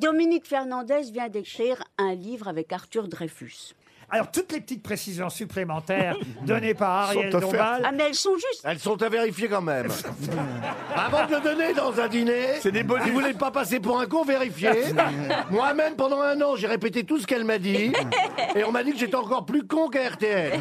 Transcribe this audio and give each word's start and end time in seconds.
Dominique 0.00 0.46
Fernandez 0.46 1.10
vient 1.12 1.28
d'écrire 1.28 1.84
un 1.98 2.14
livre 2.14 2.48
avec 2.48 2.72
Arthur 2.72 3.06
Dreyfus. 3.06 3.74
Alors, 4.12 4.30
toutes 4.30 4.50
les 4.50 4.60
petites 4.60 4.82
précisions 4.82 5.28
supplémentaires 5.28 6.16
données 6.46 6.74
par 6.74 7.10
Ariel 7.10 7.30
Ah, 7.60 7.92
mais 7.92 8.04
elles 8.08 8.14
sont 8.14 8.34
justes. 8.34 8.62
Elles 8.64 8.78
sont 8.78 9.00
à 9.02 9.08
vérifier 9.08 9.46
quand 9.46 9.60
même. 9.60 9.88
Avant 10.96 11.26
de 11.26 11.34
le 11.34 11.40
donner 11.40 11.74
dans 11.74 12.00
un 12.00 12.08
dîner, 12.08 12.60
si 12.60 12.70
vous 12.70 13.12
voulez 13.12 13.34
pas 13.34 13.50
passer 13.50 13.78
pour 13.78 14.00
un 14.00 14.06
con, 14.06 14.24
vérifiez. 14.24 14.70
Moi-même, 15.50 15.94
pendant 15.94 16.22
un 16.22 16.40
an, 16.40 16.56
j'ai 16.56 16.66
répété 16.66 17.04
tout 17.04 17.18
ce 17.18 17.26
qu'elle 17.26 17.44
m'a 17.44 17.58
dit. 17.58 17.92
Et 18.56 18.64
on 18.64 18.72
m'a 18.72 18.82
dit 18.82 18.92
que 18.92 18.98
j'étais 18.98 19.14
encore 19.14 19.44
plus 19.44 19.66
con 19.66 19.88
qu'à 19.88 20.08
RTL. 20.08 20.58